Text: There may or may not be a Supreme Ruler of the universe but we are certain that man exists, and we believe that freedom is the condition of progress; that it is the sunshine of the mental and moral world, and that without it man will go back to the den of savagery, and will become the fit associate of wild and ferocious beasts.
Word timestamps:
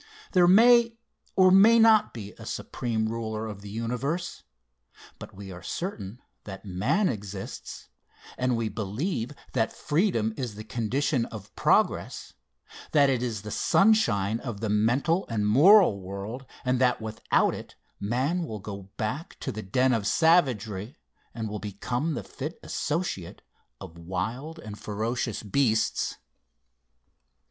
There 0.31 0.47
may 0.47 0.97
or 1.35 1.51
may 1.51 1.77
not 1.77 2.11
be 2.11 2.31
a 2.39 2.43
Supreme 2.47 3.07
Ruler 3.07 3.45
of 3.45 3.61
the 3.61 3.69
universe 3.69 4.41
but 5.19 5.35
we 5.35 5.51
are 5.51 5.61
certain 5.61 6.19
that 6.43 6.65
man 6.65 7.07
exists, 7.07 7.87
and 8.35 8.57
we 8.57 8.67
believe 8.67 9.31
that 9.53 9.71
freedom 9.71 10.33
is 10.35 10.55
the 10.55 10.63
condition 10.63 11.25
of 11.27 11.55
progress; 11.55 12.33
that 12.93 13.11
it 13.11 13.21
is 13.21 13.43
the 13.43 13.51
sunshine 13.51 14.39
of 14.39 14.59
the 14.59 14.69
mental 14.69 15.27
and 15.29 15.45
moral 15.45 16.01
world, 16.01 16.47
and 16.65 16.81
that 16.81 16.99
without 16.99 17.53
it 17.53 17.75
man 17.99 18.43
will 18.45 18.57
go 18.57 18.89
back 18.97 19.37
to 19.41 19.51
the 19.51 19.61
den 19.61 19.93
of 19.93 20.07
savagery, 20.07 20.97
and 21.35 21.47
will 21.47 21.59
become 21.59 22.15
the 22.15 22.23
fit 22.23 22.59
associate 22.63 23.43
of 23.79 23.99
wild 23.99 24.57
and 24.57 24.79
ferocious 24.79 25.43
beasts. 25.43 26.17